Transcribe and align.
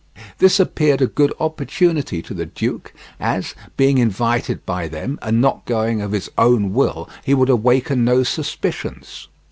This 0.39 0.59
appeared 0.59 0.99
a 1.03 1.05
good 1.05 1.31
opportunity 1.39 2.23
to 2.23 2.33
the 2.33 2.47
duke, 2.47 2.91
as, 3.19 3.53
being 3.77 3.99
invited 3.99 4.65
by 4.65 4.87
them, 4.87 5.19
and 5.21 5.39
not 5.39 5.63
going 5.65 6.01
of 6.01 6.11
his 6.11 6.27
own 6.39 6.73
will, 6.73 7.07
he 7.23 7.35
would 7.35 7.49
awaken 7.49 8.03
no 8.03 8.23
suspicions. 8.23 9.27